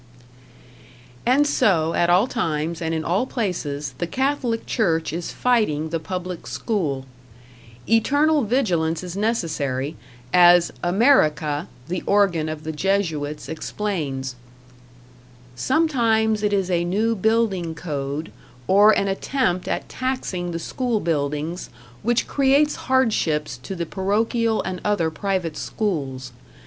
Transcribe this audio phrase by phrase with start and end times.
[1.27, 5.99] And so, at all times and in all places, the Catholic Church is fighting the
[5.99, 7.05] public school.
[7.87, 9.95] Eternal vigilance is necessary;
[10.33, 14.35] as "America", the organ of the Jesuits, explains:
[15.55, 18.31] Sometimes it is a new building code,
[18.65, 21.69] or an attempt at taxing the school buildings,
[22.01, 26.31] which creates hardships to the parochial and other private schools.